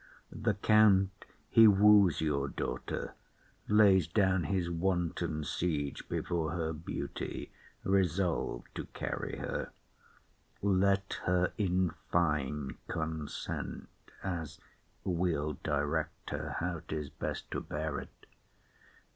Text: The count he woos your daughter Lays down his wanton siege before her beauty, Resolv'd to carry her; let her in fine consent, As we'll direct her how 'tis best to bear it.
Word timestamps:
The 0.31 0.55
count 0.55 1.25
he 1.47 1.67
woos 1.67 2.21
your 2.21 2.47
daughter 2.47 3.13
Lays 3.67 4.07
down 4.07 4.45
his 4.45 4.67
wanton 4.67 5.43
siege 5.43 6.09
before 6.09 6.53
her 6.53 6.73
beauty, 6.73 7.51
Resolv'd 7.83 8.73
to 8.73 8.85
carry 8.95 9.37
her; 9.37 9.69
let 10.63 11.19
her 11.25 11.53
in 11.55 11.91
fine 12.09 12.79
consent, 12.87 13.89
As 14.23 14.59
we'll 15.03 15.59
direct 15.63 16.31
her 16.31 16.55
how 16.59 16.81
'tis 16.87 17.11
best 17.11 17.51
to 17.51 17.61
bear 17.61 17.99
it. 17.99 18.25